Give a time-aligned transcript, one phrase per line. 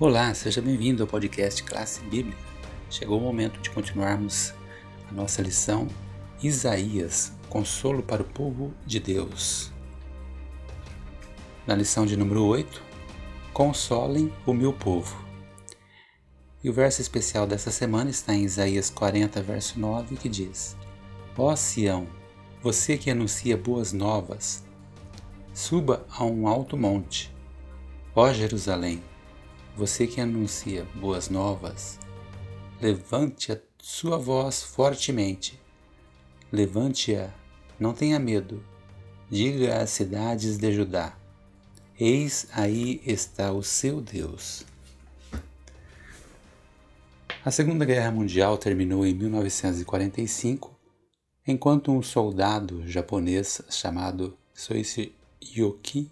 [0.00, 2.38] Olá, seja bem-vindo ao podcast Classe Bíblica.
[2.88, 4.54] Chegou o momento de continuarmos
[5.10, 5.88] a nossa lição
[6.40, 9.72] Isaías, consolo para o povo de Deus.
[11.66, 12.80] Na lição de número 8,
[13.52, 15.20] Consolem o meu povo.
[16.62, 20.76] E o verso especial dessa semana está em Isaías 40, verso 9, que diz:
[21.36, 22.06] Ó Sião,
[22.62, 24.62] você que anuncia boas novas,
[25.52, 27.34] suba a um alto monte.
[28.14, 29.02] Ó Jerusalém,
[29.78, 32.00] você que anuncia boas novas,
[32.80, 35.56] levante a sua voz fortemente.
[36.50, 37.30] Levante-a,
[37.78, 38.60] não tenha medo.
[39.30, 41.16] Diga às cidades de Judá:
[41.96, 44.64] Eis aí está o seu Deus.
[47.44, 50.76] A Segunda Guerra Mundial terminou em 1945,
[51.46, 56.10] enquanto um soldado japonês chamado Soichi Yoki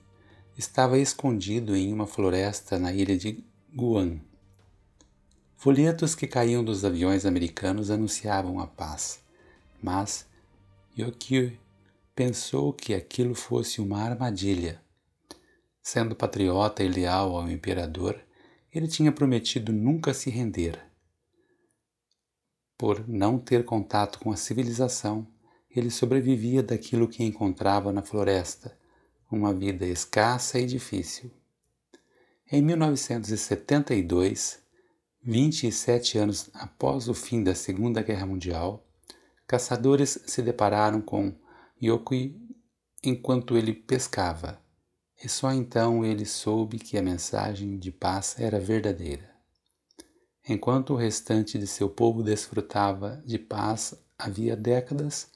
[0.56, 3.44] estava escondido em uma floresta na ilha de
[3.78, 4.22] Guam.
[5.54, 9.22] Folhetos que caíam dos aviões americanos anunciavam a paz,
[9.82, 10.26] mas
[10.98, 11.58] Yokio
[12.14, 14.80] pensou que aquilo fosse uma armadilha.
[15.82, 18.18] Sendo patriota e leal ao imperador,
[18.74, 20.82] ele tinha prometido nunca se render.
[22.78, 25.26] Por não ter contato com a civilização,
[25.68, 28.74] ele sobrevivia daquilo que encontrava na floresta,
[29.30, 31.30] uma vida escassa e difícil.
[32.48, 34.60] Em 1972,
[35.20, 38.86] 27 anos após o fim da Segunda Guerra Mundial,
[39.48, 41.34] caçadores se depararam com
[41.82, 42.40] Yokui
[43.02, 44.62] enquanto ele pescava,
[45.20, 49.28] e só então ele soube que a mensagem de paz era verdadeira.
[50.48, 55.32] Enquanto o restante de seu povo desfrutava de paz havia décadas,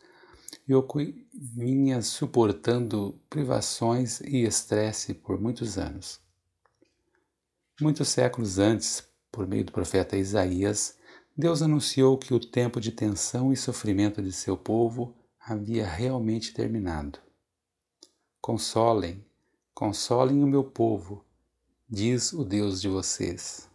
[0.71, 6.30] Yokui vinha suportando privações e estresse por muitos anos.
[7.81, 10.99] Muitos séculos antes, por meio do profeta Isaías,
[11.35, 17.19] Deus anunciou que o tempo de tensão e sofrimento de seu povo havia realmente terminado.
[18.39, 19.25] Consolem,
[19.73, 21.25] consolem o meu povo,
[21.89, 23.67] diz o Deus de vocês.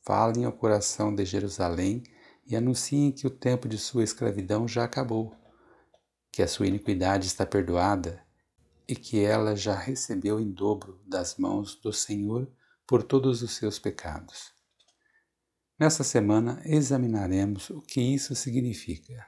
[0.00, 2.02] Falem ao coração de Jerusalém
[2.44, 5.32] e anunciem que o tempo de sua escravidão já acabou,
[6.32, 8.20] que a sua iniquidade está perdoada
[8.88, 12.50] e que ela já recebeu em dobro das mãos do Senhor
[12.92, 14.52] por todos os seus pecados.
[15.80, 19.26] Nesta semana examinaremos o que isso significa.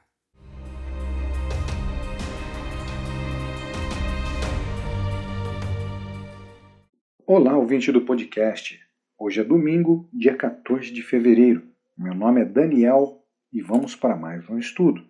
[7.26, 8.78] Olá, ouvinte do podcast.
[9.19, 11.66] Hoje é domingo, dia 14 de fevereiro.
[11.96, 15.02] Meu nome é Daniel e vamos para mais um estudo.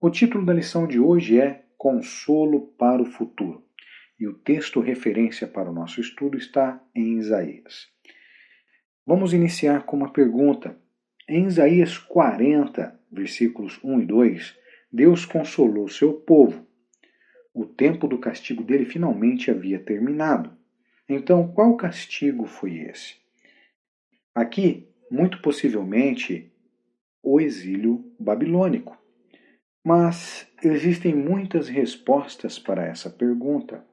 [0.00, 3.63] O título da lição de hoje é Consolo para o Futuro
[4.24, 7.88] e o texto referência para o nosso estudo está em Isaías.
[9.06, 10.78] Vamos iniciar com uma pergunta.
[11.28, 14.56] Em Isaías 40, versículos 1 e 2,
[14.90, 16.66] Deus consolou seu povo.
[17.52, 20.56] O tempo do castigo dele finalmente havia terminado.
[21.06, 23.16] Então, qual castigo foi esse?
[24.34, 26.50] Aqui, muito possivelmente,
[27.22, 28.96] o exílio babilônico.
[29.84, 33.84] Mas existem muitas respostas para essa pergunta.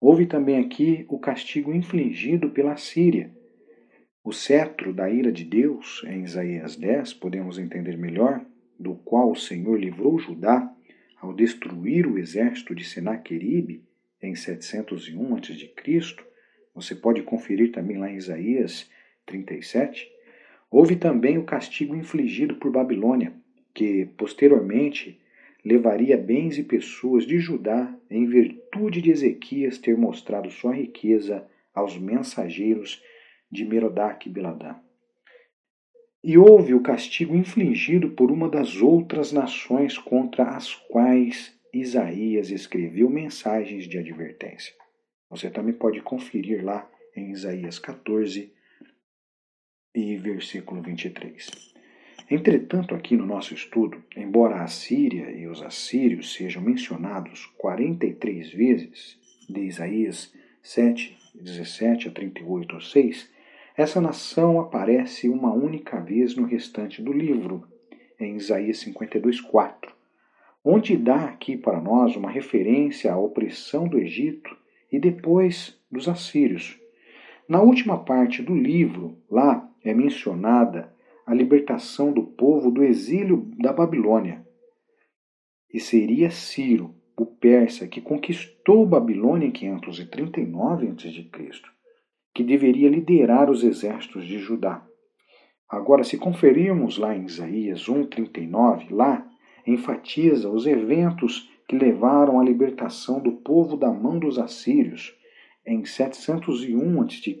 [0.00, 3.34] Houve também aqui o castigo infligido pela Síria.
[4.22, 8.44] O cetro da ira de Deus, em Isaías 10, podemos entender melhor,
[8.78, 10.70] do qual o Senhor livrou Judá
[11.20, 13.84] ao destruir o exército de Senaqueribe
[14.22, 15.74] em 701 a.C.
[16.74, 18.90] Você pode conferir também lá em Isaías
[19.24, 20.10] 37.
[20.70, 23.32] Houve também o castigo infligido por Babilônia,
[23.72, 25.18] que posteriormente
[25.66, 31.44] levaria bens e pessoas de Judá em virtude de Ezequias ter mostrado sua riqueza
[31.74, 33.02] aos mensageiros
[33.50, 34.76] de Merodach e Biladã.
[36.22, 43.10] E houve o castigo infligido por uma das outras nações contra as quais Isaías escreveu
[43.10, 44.72] mensagens de advertência.
[45.28, 48.52] Você também pode conferir lá em Isaías 14
[49.92, 51.75] e versículo 23.
[52.28, 59.16] Entretanto, aqui no nosso estudo, embora a Síria e os assírios sejam mencionados 43 vezes,
[59.48, 63.30] de Isaías 7, 17 a 38 ou 6,
[63.76, 67.62] essa nação aparece uma única vez no restante do livro,
[68.18, 69.94] em Isaías 52, 4,
[70.64, 74.56] onde dá aqui para nós uma referência à opressão do Egito
[74.90, 76.76] e depois dos assírios.
[77.48, 80.95] Na última parte do livro, lá é mencionada
[81.26, 84.46] a libertação do povo do exílio da Babilônia.
[85.72, 91.50] E seria Ciro, o persa, que conquistou Babilônia em 539 a.C.,
[92.32, 94.86] que deveria liderar os exércitos de Judá.
[95.68, 99.26] Agora, se conferirmos lá em Isaías 1,39, lá
[99.66, 105.12] enfatiza os eventos que levaram à libertação do povo da mão dos assírios
[105.66, 107.40] em 701 a.C.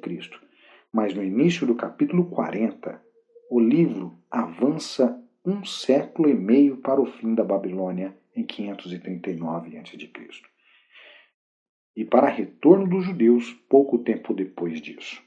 [0.92, 3.05] Mas no início do capítulo 40,
[3.48, 10.10] o livro avança um século e meio para o fim da Babilônia em 539 a.C.
[11.94, 15.22] E para retorno dos judeus pouco tempo depois disso.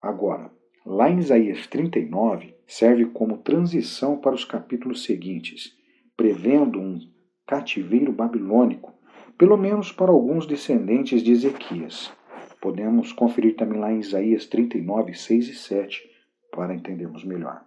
[0.00, 0.50] Agora,
[0.84, 5.74] lá em Isaías 39, serve como transição para os capítulos seguintes,
[6.16, 7.00] prevendo um
[7.46, 8.92] cativeiro babilônico,
[9.38, 12.12] pelo menos para alguns descendentes de Ezequias.
[12.60, 16.13] Podemos conferir também lá em Isaías 39, 6 e 7,
[16.54, 17.62] para entendermos melhor.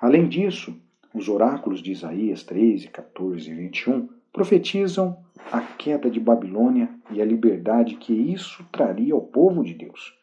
[0.00, 0.74] Além disso,
[1.12, 5.16] os oráculos de Isaías 13, 14 e 21 profetizam
[5.52, 10.18] a queda de Babilônia e a liberdade que isso traria ao povo de Deus.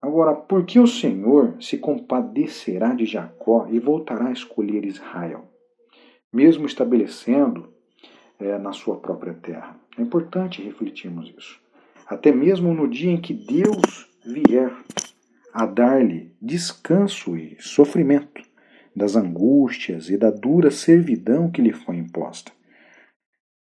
[0.00, 5.44] Agora, por que o Senhor se compadecerá de Jacó e voltará a escolher Israel,
[6.32, 7.68] mesmo estabelecendo
[8.38, 9.76] é, na sua própria terra?
[9.98, 11.60] É importante refletirmos isso.
[12.06, 14.72] Até mesmo no dia em que Deus vier
[15.56, 18.42] a dar-lhe descanso e sofrimento
[18.94, 22.52] das angústias e da dura servidão que lhe foi imposta.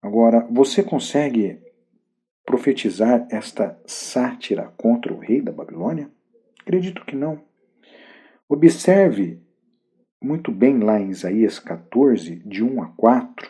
[0.02, 1.60] Agora, você consegue
[2.44, 6.10] profetizar esta sátira contra o rei da Babilônia?
[6.60, 7.40] Acredito que não.
[8.48, 9.40] Observe
[10.20, 13.48] muito bem lá em Isaías 14, de 1 a 4,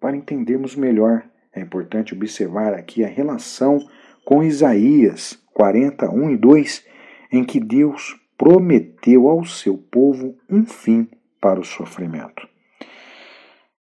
[0.00, 1.28] para entendermos melhor.
[1.52, 3.80] É importante observar aqui a relação
[4.24, 6.88] com Isaías 41 e 2,
[7.30, 11.08] em que Deus prometeu ao seu povo um fim
[11.40, 12.48] para o sofrimento.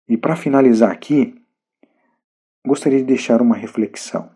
[0.08, 1.40] E para finalizar aqui,
[2.66, 4.30] gostaria de deixar uma reflexão.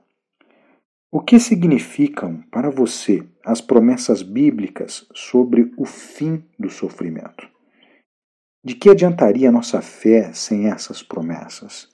[1.11, 7.49] O que significam para você as promessas bíblicas sobre o fim do sofrimento?
[8.65, 11.89] De que adiantaria nossa fé sem essas promessas?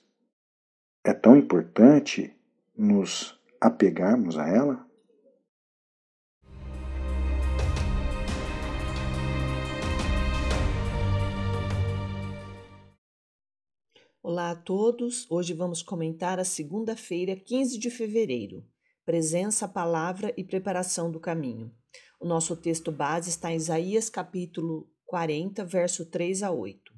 [1.03, 2.35] É tão importante
[2.77, 4.90] nos apegarmos a ela?
[14.23, 15.25] Olá a todos.
[15.31, 18.63] Hoje vamos comentar a segunda-feira, 15 de fevereiro.
[19.03, 21.73] Presença, palavra e preparação do caminho.
[22.19, 26.93] O nosso texto base está em Isaías capítulo 40, verso 3 a 8.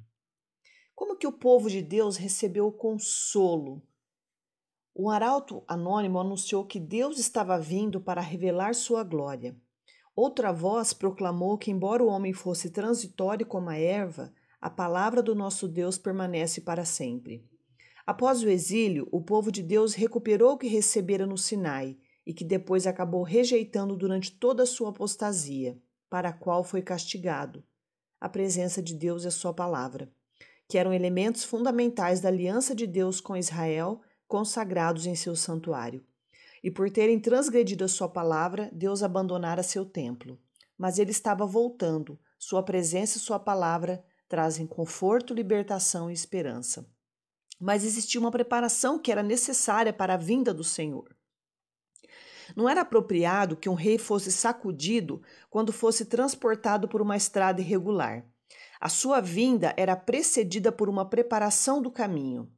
[0.94, 3.82] Como que o povo de Deus recebeu o consolo?
[4.94, 9.56] O arauto anônimo anunciou que Deus estava vindo para revelar sua glória.
[10.14, 14.30] Outra voz proclamou que, embora o homem fosse transitório como a erva,
[14.64, 17.46] a palavra do nosso Deus permanece para sempre.
[18.06, 22.46] Após o exílio, o povo de Deus recuperou o que recebera no Sinai e que
[22.46, 25.78] depois acabou rejeitando durante toda a sua apostasia,
[26.08, 27.62] para a qual foi castigado.
[28.18, 30.10] A presença de Deus e a sua palavra,
[30.66, 36.02] que eram elementos fundamentais da aliança de Deus com Israel, consagrados em seu santuário.
[36.62, 40.40] E por terem transgredido a sua palavra, Deus abandonara seu templo.
[40.78, 44.02] Mas ele estava voltando, sua presença e sua palavra
[44.34, 46.84] trazem conforto, libertação e esperança.
[47.60, 51.16] Mas existia uma preparação que era necessária para a vinda do Senhor.
[52.56, 58.26] Não era apropriado que um rei fosse sacudido quando fosse transportado por uma estrada irregular.
[58.80, 62.50] A sua vinda era precedida por uma preparação do caminho.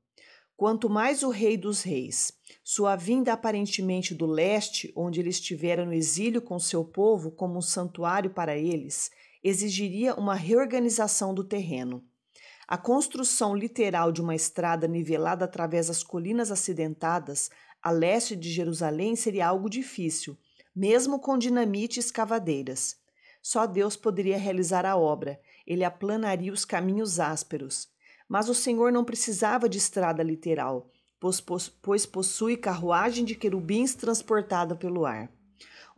[0.57, 2.33] Quanto mais o rei dos reis,
[2.65, 7.63] sua vinda aparentemente do leste, onde ele estivera no exílio com seu povo como um
[7.63, 9.11] santuário para eles,
[9.49, 12.03] exigiria uma reorganização do terreno.
[12.67, 17.51] A construção literal de uma estrada nivelada através das colinas acidentadas
[17.81, 20.37] a leste de Jerusalém seria algo difícil,
[20.75, 22.97] mesmo com dinamite e escavadeiras.
[23.41, 27.89] Só Deus poderia realizar a obra, ele aplanaria os caminhos ásperos.
[28.29, 30.91] Mas o Senhor não precisava de estrada literal,
[31.81, 35.31] pois, possui carruagem de querubins transportada pelo ar.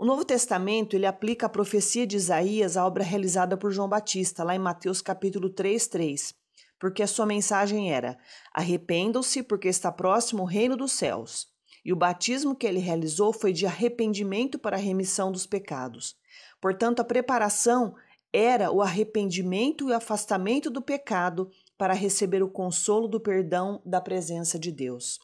[0.01, 4.45] O Novo Testamento ele aplica a profecia de Isaías à obra realizada por João Batista,
[4.45, 6.35] lá em Mateus capítulo 3, 3,
[6.79, 8.17] porque a sua mensagem era:
[8.55, 11.49] Arrependam-se, porque está próximo o reino dos céus.
[11.85, 16.15] E o batismo que ele realizou foi de arrependimento para a remissão dos pecados.
[16.61, 17.97] Portanto, a preparação
[18.33, 24.01] era o arrependimento e o afastamento do pecado para receber o consolo do perdão da
[24.01, 25.19] presença de Deus.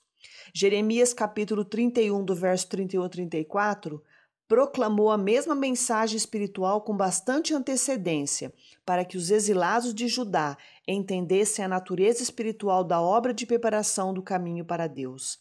[0.53, 4.03] Jeremias capítulo 31, do verso 31 a 34,
[4.47, 8.53] proclamou a mesma mensagem espiritual com bastante antecedência,
[8.85, 14.23] para que os exilados de Judá entendessem a natureza espiritual da obra de preparação do
[14.23, 15.39] caminho para Deus.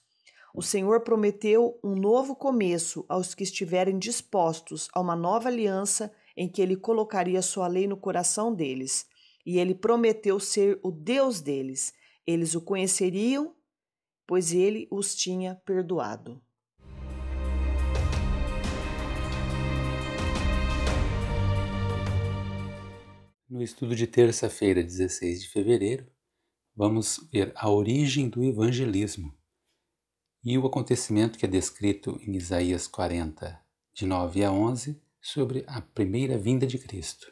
[0.54, 6.48] O Senhor prometeu um novo começo aos que estiverem dispostos a uma nova aliança em
[6.48, 9.08] que ele colocaria sua lei no coração deles.
[9.44, 11.92] E ele prometeu ser o Deus deles.
[12.26, 13.56] Eles o conheceriam,
[14.28, 16.40] pois ele os tinha perdoado.
[23.54, 26.08] No estudo de terça-feira, 16 de fevereiro,
[26.76, 29.32] vamos ver a origem do evangelismo
[30.44, 35.82] e o acontecimento que é descrito em Isaías 40, de 9 a 11, sobre a
[35.82, 37.32] primeira vinda de Cristo.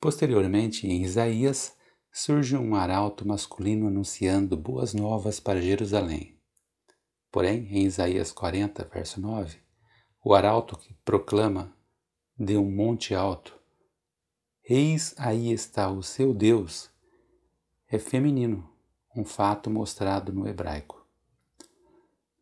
[0.00, 1.76] Posteriormente, em Isaías,
[2.10, 6.40] surge um arauto masculino anunciando boas novas para Jerusalém.
[7.30, 9.58] Porém, em Isaías 40, verso 9,
[10.24, 11.76] o arauto que proclama
[12.38, 13.59] de um monte alto:
[14.68, 16.90] Eis aí está o seu Deus,
[17.88, 18.70] é feminino,
[19.16, 21.04] um fato mostrado no hebraico.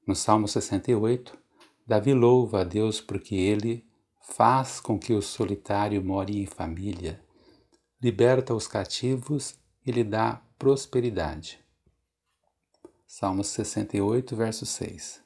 [0.06, 1.38] No Salmo 68,
[1.86, 3.86] Davi louva a Deus porque ele
[4.20, 7.22] faz com que o solitário more em família,
[8.00, 11.58] liberta os cativos e lhe dá prosperidade.
[13.06, 15.22] Salmo 68, verso 6.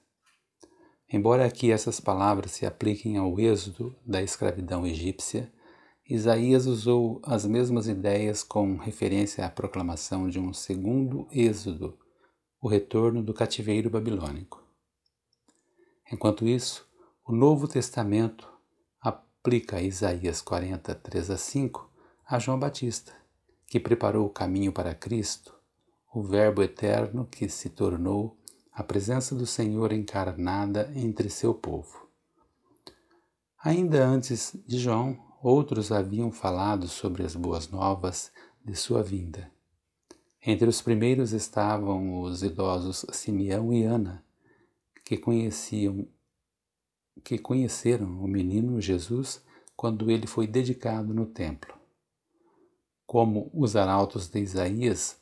[1.12, 5.52] Embora aqui essas palavras se apliquem ao êxodo da escravidão egípcia,
[6.08, 11.96] Isaías usou as mesmas ideias com referência à proclamação de um segundo êxodo,
[12.60, 14.62] o retorno do cativeiro babilônico.
[16.12, 16.86] Enquanto isso,
[17.24, 18.52] o Novo Testamento
[19.00, 21.90] aplica Isaías 40, 3 a 5
[22.26, 23.12] a João Batista,
[23.66, 25.54] que preparou o caminho para Cristo,
[26.12, 28.36] o Verbo eterno que se tornou
[28.72, 32.08] a presença do Senhor encarnada entre seu povo.
[33.62, 38.30] Ainda antes de João, outros haviam falado sobre as boas novas
[38.64, 39.50] de sua vinda.
[40.44, 44.24] Entre os primeiros estavam os idosos Simeão e Ana,
[45.04, 46.06] que conheciam
[47.22, 49.44] que conheceram o menino Jesus
[49.76, 51.74] quando ele foi dedicado no templo.
[53.06, 55.20] Como os arautos de Isaías,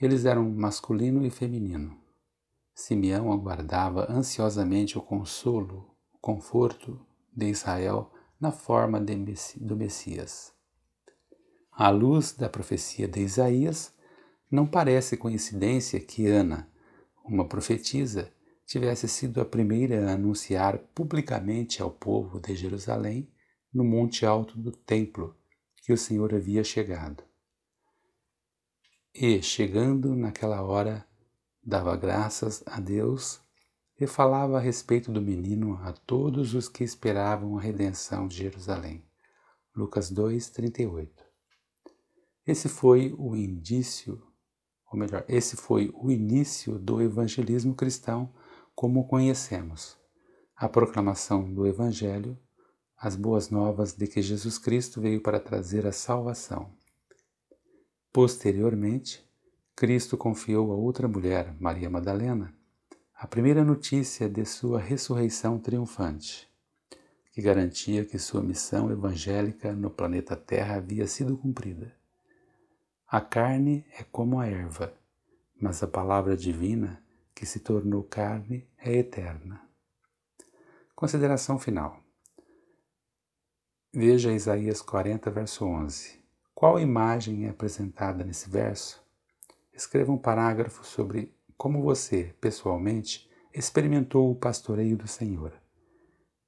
[0.00, 1.96] eles eram masculino e feminino.
[2.74, 7.00] Simeão aguardava ansiosamente o consolo, o conforto
[7.34, 10.52] de Israel na forma do Messias.
[11.72, 13.94] À luz da profecia de Isaías,
[14.50, 16.70] não parece coincidência que Ana,
[17.24, 18.32] uma profetisa,
[18.66, 23.30] tivesse sido a primeira a anunciar publicamente ao povo de Jerusalém,
[23.72, 25.36] no monte alto do templo,
[25.82, 27.22] que o Senhor havia chegado.
[29.14, 31.06] E, chegando naquela hora,
[31.62, 33.40] dava graças a Deus
[33.98, 39.04] e falava a respeito do menino a todos os que esperavam a redenção de Jerusalém.
[39.74, 41.24] Lucas 2, 38.
[42.46, 44.22] Esse foi o indício,
[44.92, 48.32] ou melhor, esse foi o início do evangelismo cristão
[48.74, 49.96] como o conhecemos,
[50.54, 52.38] a proclamação do Evangelho,
[52.96, 56.72] as boas novas de que Jesus Cristo veio para trazer a salvação.
[58.12, 59.26] Posteriormente,
[59.74, 62.55] Cristo confiou a outra mulher, Maria Madalena,
[63.18, 66.46] a primeira notícia de sua ressurreição triunfante,
[67.32, 71.96] que garantia que sua missão evangélica no planeta Terra havia sido cumprida.
[73.08, 74.92] A carne é como a erva,
[75.58, 77.02] mas a palavra divina
[77.34, 79.66] que se tornou carne é eterna.
[80.94, 81.98] Consideração final.
[83.94, 86.20] Veja Isaías 40, verso 11.
[86.54, 89.02] Qual imagem é apresentada nesse verso?
[89.72, 95.52] Escreva um parágrafo sobre como você, pessoalmente, experimentou o pastoreio do Senhor.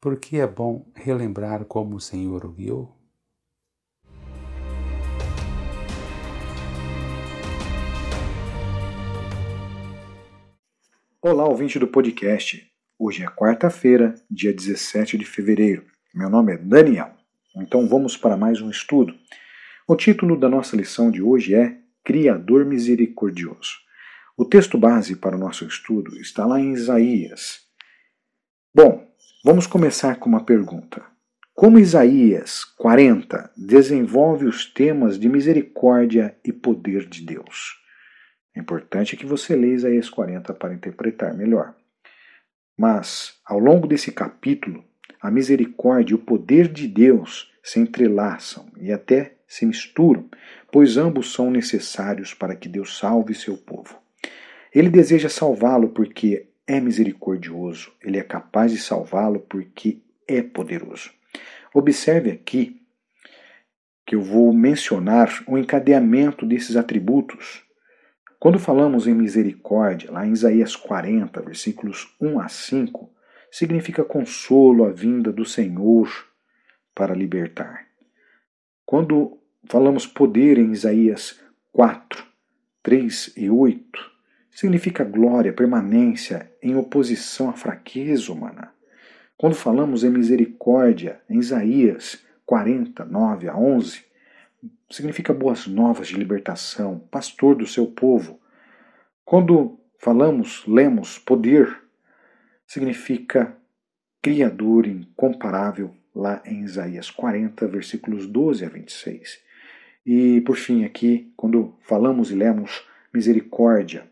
[0.00, 2.94] Por que é bom relembrar como o Senhor o guiou?
[11.20, 12.70] Olá, ouvinte do podcast.
[12.98, 15.84] Hoje é quarta-feira, dia 17 de fevereiro.
[16.14, 17.12] Meu nome é Daniel.
[17.56, 19.14] Então vamos para mais um estudo.
[19.86, 23.87] O título da nossa lição de hoje é Criador Misericordioso.
[24.40, 27.66] O texto base para o nosso estudo está lá em Isaías.
[28.72, 29.04] Bom,
[29.44, 31.04] vamos começar com uma pergunta.
[31.52, 37.82] Como Isaías 40 desenvolve os temas de misericórdia e poder de Deus?
[38.54, 41.74] É importante que você leia Isaías 40 para interpretar melhor.
[42.78, 44.84] Mas, ao longo desse capítulo,
[45.20, 50.30] a misericórdia e o poder de Deus se entrelaçam e até se misturam,
[50.70, 53.98] pois ambos são necessários para que Deus salve seu povo.
[54.78, 61.10] Ele deseja salvá-lo porque é misericordioso, ele é capaz de salvá-lo porque é poderoso.
[61.74, 62.80] Observe aqui
[64.06, 67.64] que eu vou mencionar o encadeamento desses atributos
[68.38, 73.12] Quando falamos em misericórdia, lá em Isaías 40, versículos 1 a 5,
[73.50, 76.08] significa consolo à vinda do Senhor
[76.94, 77.84] para libertar.
[78.86, 81.40] Quando falamos poder em Isaías
[81.72, 82.24] 4,
[82.84, 84.17] 3 e 8,
[84.50, 88.72] significa glória, permanência em oposição à fraqueza humana.
[89.36, 94.04] Quando falamos em misericórdia em Isaías 40, 9 a 11,
[94.90, 98.40] significa boas novas de libertação, pastor do seu povo.
[99.24, 101.82] Quando falamos, lemos poder,
[102.66, 103.56] significa
[104.20, 109.40] Criador incomparável, lá em Isaías 40, versículos 12 a 26.
[110.04, 114.10] E, por fim, aqui, quando falamos e lemos misericórdia,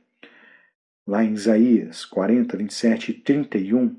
[1.06, 3.96] lá em Isaías 40, 27 e 31,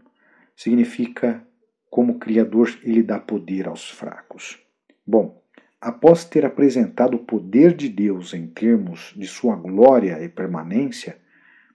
[0.55, 1.45] significa
[1.89, 4.59] como Criador ele dá poder aos fracos.
[5.05, 5.41] Bom,
[5.79, 11.17] após ter apresentado o poder de Deus em termos de sua glória e permanência,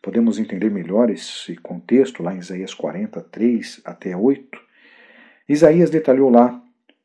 [0.03, 4.61] Podemos entender melhor esse contexto lá em Isaías 43 até 8.
[5.49, 6.61] Isaías detalhou lá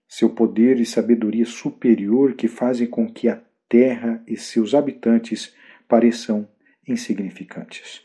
[0.07, 5.53] seu poder e sabedoria superior que fazem com que a terra e seus habitantes
[5.87, 6.49] pareçam
[6.87, 8.01] insignificantes.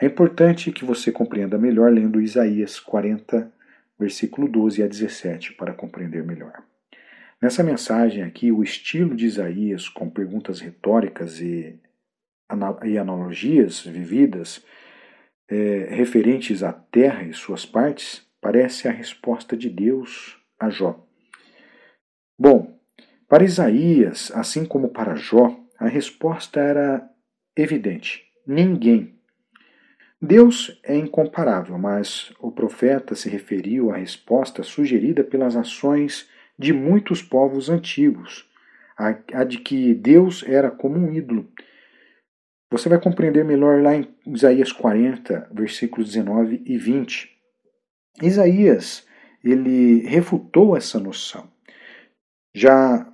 [0.00, 3.52] É importante que você compreenda melhor lendo Isaías 40,
[3.98, 6.62] versículo 12 a 17, para compreender melhor.
[7.40, 11.78] Nessa mensagem aqui, o estilo de Isaías, com perguntas retóricas e
[12.84, 14.64] e analogias vividas
[15.48, 21.06] é, referentes à terra e suas partes, parece a resposta de Deus a Jó.
[22.38, 22.78] Bom,
[23.28, 27.08] para Isaías, assim como para Jó, a resposta era
[27.56, 29.17] evidente: ninguém.
[30.20, 37.22] Deus é incomparável, mas o profeta se referiu à resposta sugerida pelas ações de muitos
[37.22, 38.48] povos antigos,
[38.96, 39.12] a,
[39.44, 41.48] de que Deus era como um ídolo
[42.70, 47.30] você vai compreender melhor lá em Isaías 40, versículos 19 e 20.
[48.20, 49.06] Isaías,
[49.42, 51.50] ele refutou essa noção.
[52.54, 53.10] Já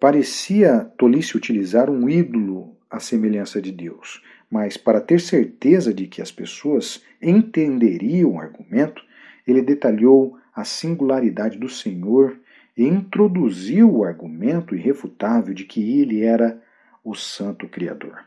[0.00, 6.22] parecia tolice utilizar um ídolo à semelhança de Deus, mas para ter certeza de que
[6.22, 9.02] as pessoas entenderiam o argumento,
[9.46, 12.38] ele detalhou a singularidade do Senhor
[12.76, 16.62] e introduziu o argumento irrefutável de que ele era
[17.02, 18.24] o Santo Criador.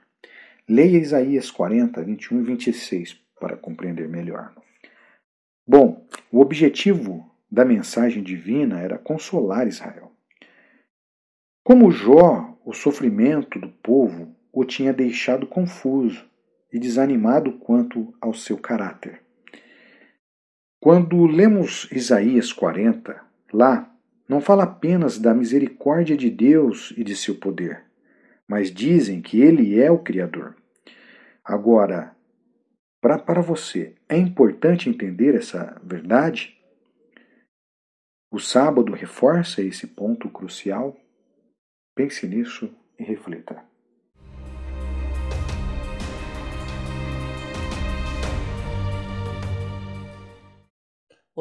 [0.68, 4.54] Leia Isaías 40, 21 e 26 para compreender melhor.
[5.68, 10.12] Bom, o objetivo da mensagem divina era consolar Israel.
[11.64, 16.26] Como Jó, o sofrimento do povo o tinha deixado confuso
[16.72, 19.22] e desanimado quanto ao seu caráter.
[20.82, 23.94] Quando lemos Isaías 40, lá
[24.28, 27.84] não fala apenas da misericórdia de Deus e de seu poder,
[28.48, 30.56] mas dizem que ele é o Criador.
[31.44, 32.16] Agora,
[33.02, 36.56] pra, para você, é importante entender essa verdade?
[38.32, 40.96] O sábado reforça esse ponto crucial?
[41.96, 43.69] Pense nisso e reflita.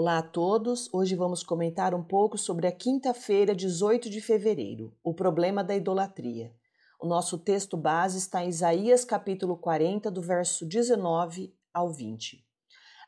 [0.00, 0.88] Olá a todos!
[0.92, 6.54] Hoje vamos comentar um pouco sobre a quinta-feira, 18 de fevereiro, o problema da idolatria.
[7.00, 12.46] O nosso texto base está em Isaías capítulo 40, do verso 19 ao 20.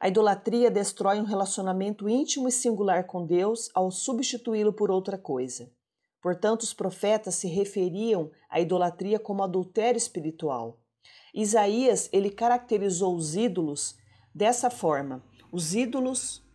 [0.01, 5.71] A idolatria destrói um relacionamento íntimo e singular com Deus ao substituí-lo por outra coisa.
[6.21, 10.81] Portanto, os profetas se referiam à idolatria como adultério espiritual.
[11.33, 13.95] Isaías, ele caracterizou os ídolos
[14.35, 15.23] dessa forma:
[15.53, 16.50] os ídolos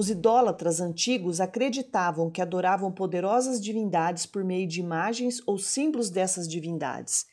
[0.00, 6.48] os idólatras antigos acreditavam que adoravam poderosas divindades por meio de imagens ou símbolos dessas
[6.48, 7.26] divindades.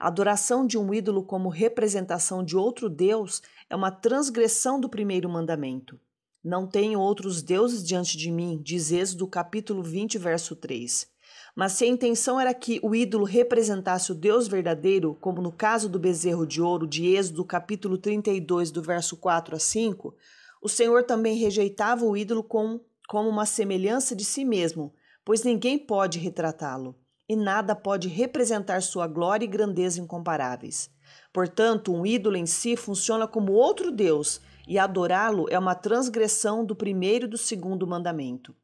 [0.00, 5.28] A adoração de um ídolo como representação de outro Deus é uma transgressão do primeiro
[5.28, 6.00] mandamento.
[6.42, 11.06] Não tenho outros deuses diante de mim, diz Êxodo capítulo 20, verso 3.
[11.54, 15.90] Mas se a intenção era que o ídolo representasse o Deus verdadeiro, como no caso
[15.90, 20.14] do bezerro de ouro de Êxodo capítulo 32, do verso 4 a 5,
[20.64, 25.78] o Senhor também rejeitava o ídolo com, como uma semelhança de si mesmo, pois ninguém
[25.78, 26.98] pode retratá-lo,
[27.28, 30.90] e nada pode representar sua glória e grandeza incomparáveis.
[31.34, 36.74] Portanto, um ídolo em si funciona como outro Deus, e adorá-lo é uma transgressão do
[36.74, 38.56] primeiro e do segundo mandamento.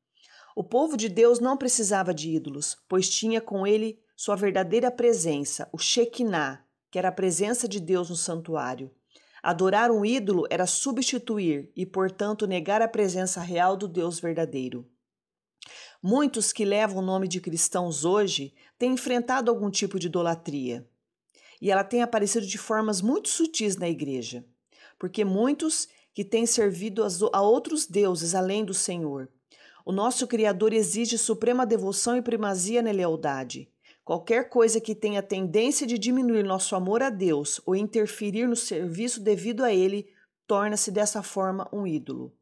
[0.57, 5.69] O povo de Deus não precisava de ídolos, pois tinha com ele sua verdadeira presença,
[5.71, 8.91] o Shekinah, que era a presença de Deus no santuário.
[9.43, 14.87] Adorar um ídolo era substituir e, portanto, negar a presença real do Deus verdadeiro.
[16.03, 20.87] Muitos que levam o nome de cristãos hoje têm enfrentado algum tipo de idolatria.
[21.61, 24.45] e ela tem aparecido de formas muito sutis na igreja,
[24.99, 29.29] porque muitos que têm servido a outros deuses além do Senhor.
[29.85, 33.69] O nosso Criador exige suprema devoção e primazia na lealdade.
[34.05, 39.21] Qualquer coisa que tenha tendência de diminuir nosso amor a Deus ou interferir no serviço
[39.21, 40.09] devido a Ele
[40.47, 42.35] torna-se dessa forma um ídolo.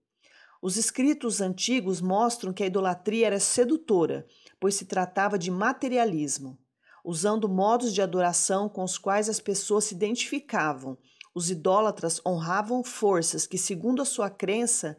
[0.61, 4.27] Os escritos antigos mostram que a idolatria era sedutora,
[4.59, 6.59] pois se tratava de materialismo.
[7.05, 10.99] Usando modos de adoração com os quais as pessoas se identificavam,
[11.35, 14.97] os idólatras honravam forças que, segundo a sua crença,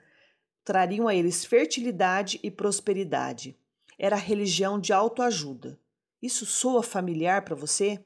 [0.64, 3.58] trariam a eles fertilidade e prosperidade.
[3.98, 5.78] Era a religião de autoajuda.
[6.22, 8.04] Isso soa familiar para você?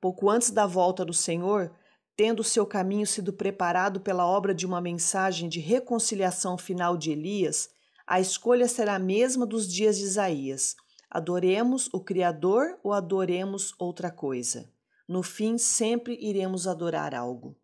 [0.00, 1.72] Pouco antes da volta do Senhor,
[2.16, 7.70] tendo seu caminho sido preparado pela obra de uma mensagem de reconciliação final de Elias,
[8.06, 10.74] a escolha será a mesma dos dias de Isaías.
[11.10, 14.72] Adoremos o Criador ou adoremos outra coisa?
[15.06, 17.56] No fim, sempre iremos adorar algo.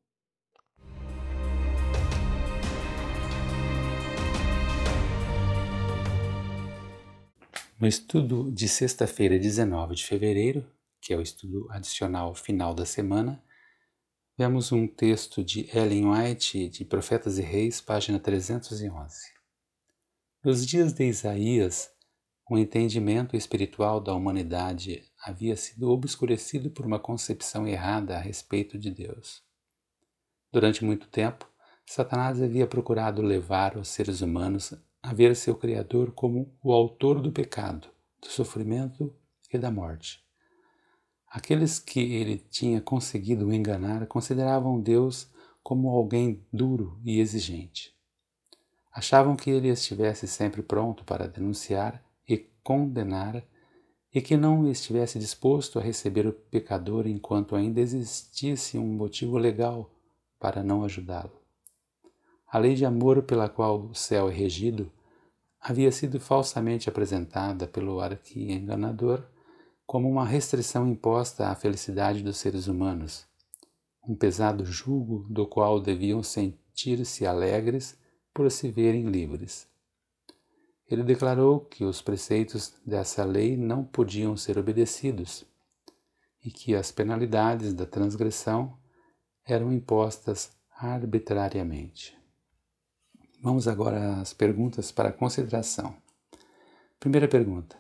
[7.81, 10.65] No estudo de sexta-feira, 19 de fevereiro,
[11.01, 13.43] que é o estudo adicional final da semana,
[14.37, 19.33] Vemos um texto de Ellen White, de Profetas e Reis, página 311.
[20.45, 21.89] Nos dias de Isaías,
[22.51, 28.91] o entendimento espiritual da humanidade havia sido obscurecido por uma concepção errada a respeito de
[28.91, 29.41] Deus.
[30.53, 31.49] Durante muito tempo,
[31.87, 37.31] Satanás havia procurado levar os seres humanos a ver seu Criador como o autor do
[37.31, 37.89] pecado,
[38.23, 39.15] do sofrimento
[39.53, 40.25] e da morte.
[41.29, 45.31] Aqueles que ele tinha conseguido enganar consideravam Deus
[45.63, 47.95] como alguém duro e exigente.
[48.91, 53.45] Achavam que ele estivesse sempre pronto para denunciar e condenar
[54.11, 59.91] e que não estivesse disposto a receber o pecador enquanto ainda existisse um motivo legal
[60.41, 61.44] para não ajudá-lo.
[62.55, 64.89] A lei de amor pela qual o céu é regido
[65.61, 69.25] havia sido falsamente apresentada pelo arqui-enganador
[69.85, 73.27] como uma restrição imposta à felicidade dos seres humanos,
[74.07, 77.99] um pesado jugo do qual deviam sentir-se alegres
[78.33, 79.67] por se verem livres.
[80.89, 85.45] Ele declarou que os preceitos dessa lei não podiam ser obedecidos
[86.45, 88.79] e que as penalidades da transgressão
[89.45, 92.23] eram impostas arbitrariamente.
[93.45, 95.95] Vamos agora às perguntas para consideração.
[96.99, 97.77] Primeira pergunta: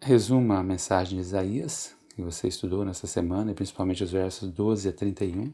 [0.00, 4.90] Resuma a mensagem de Isaías, que você estudou nessa semana, e principalmente os versos 12
[4.90, 5.52] a 31.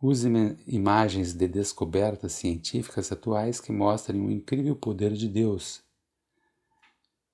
[0.00, 0.26] Use
[0.66, 5.82] imagens de descobertas científicas atuais que mostrem o incrível poder de Deus.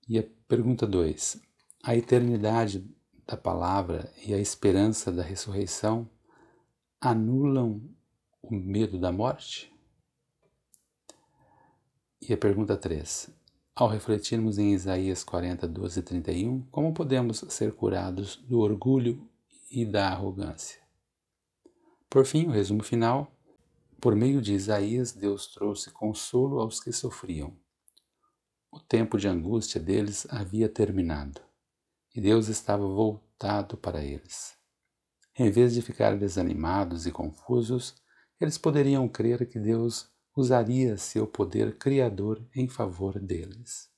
[0.09, 1.41] E a pergunta 2.
[1.85, 2.85] A eternidade
[3.25, 6.11] da palavra e a esperança da ressurreição
[7.01, 7.81] anulam
[8.43, 9.72] o medo da morte?
[12.25, 13.31] E a pergunta 3.
[13.75, 19.29] Ao refletirmos em Isaías 40, 12 e 31, como podemos ser curados do orgulho
[19.69, 20.81] e da arrogância?
[22.09, 23.27] Por fim, o resumo final.
[24.01, 27.57] Por meio de Isaías, Deus trouxe consolo aos que sofriam.
[28.71, 31.41] O tempo de angústia deles havia terminado
[32.15, 34.57] e Deus estava voltado para eles.
[35.37, 37.97] Em vez de ficar desanimados e confusos,
[38.41, 43.91] eles poderiam crer que Deus usaria seu poder criador em favor deles.